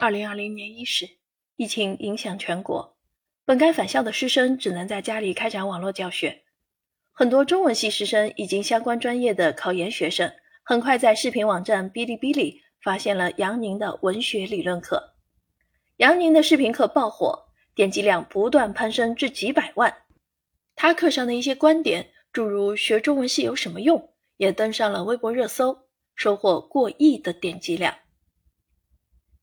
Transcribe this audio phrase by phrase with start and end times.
[0.00, 1.08] 二零二零年伊始，
[1.56, 2.96] 疫情影响全国，
[3.44, 6.44] 本该返校的师生只能在家里开展网络教学。
[7.10, 10.32] 很多中文系师生以及相关专业的考研学生，
[10.62, 15.14] 很快在视频网站哔哩哔哩发现了杨宁的文学理论课。
[15.96, 19.92] 杨宁的视频课爆火，点击量不断攀升至几百万。
[20.76, 27.92] 他课上的一些观点，诸如学中文系有什么用，也登上了微博热搜，收获过亿的点击量。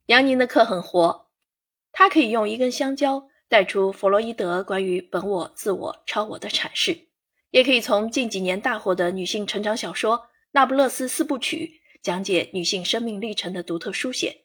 [0.08, 1.30] 杨宁的课很活，
[1.92, 7.08] 他可以用一根香蕉带出弗洛伊德关于本我、自我、超我的阐释，
[7.50, 10.18] 也可以从近几年大火的女性成长小说
[10.52, 14.44] 《那不勒斯四部曲》讲解女性生命历程的独特书写，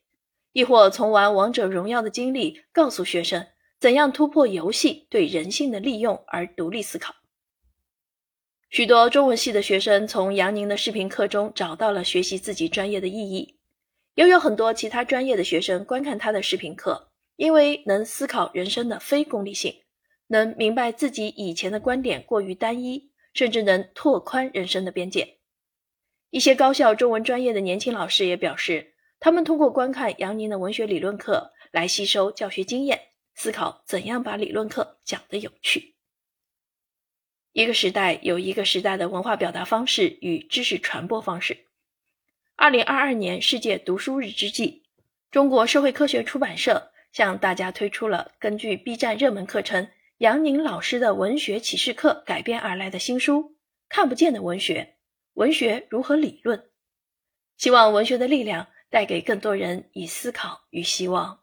[0.52, 3.46] 亦或从玩王者荣耀的经历告诉学生
[3.78, 7.14] 怎样突破游戏对人性的利用而独立思考。
[8.70, 13.59] 许多中文系的学生从杨宁的视频课中找到了学习自己专业的意义。
[14.14, 19.82] 又有很多其他专业的学生观看他的视频课，因为能思考人生的非功利性，
[20.26, 25.38] 能明白自己以前的观点过于单一，甚至能拓宽人生的边界。
[26.30, 33.00] 一些高校中文专业的年轻老师也表示，他们通过观看杨宁的文学理论课来吸收教学经验，
[33.34, 35.96] 思考怎样把理论课讲得有趣。
[37.52, 41.66] 一个时代有一个时代的文化表达方式与知识传播方式。
[42.62, 44.82] 二零二二年世界读书日之际，
[45.30, 53.40] 中国社会科学出版社向大家推出了根据 B 站热门课程杨宁老师的文学启示课改编而来的新书
[53.88, 54.96] 《看不见的文学：
[55.32, 56.58] 文学如何理论》，
[57.56, 61.39] 希望文学的力量带给更多人以思考与希望。